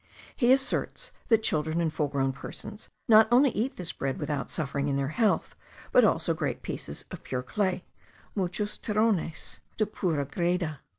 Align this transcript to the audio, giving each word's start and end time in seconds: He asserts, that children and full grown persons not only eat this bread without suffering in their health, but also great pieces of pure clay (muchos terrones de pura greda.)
He 0.35 0.51
asserts, 0.51 1.11
that 1.27 1.43
children 1.43 1.79
and 1.79 1.93
full 1.93 2.07
grown 2.07 2.33
persons 2.33 2.89
not 3.07 3.27
only 3.29 3.51
eat 3.51 3.75
this 3.75 3.91
bread 3.91 4.17
without 4.17 4.49
suffering 4.49 4.87
in 4.89 4.95
their 4.95 5.09
health, 5.09 5.55
but 5.91 6.03
also 6.03 6.33
great 6.33 6.63
pieces 6.63 7.05
of 7.11 7.21
pure 7.21 7.43
clay 7.43 7.85
(muchos 8.33 8.79
terrones 8.79 9.59
de 9.77 9.85
pura 9.85 10.25
greda.) 10.25 10.79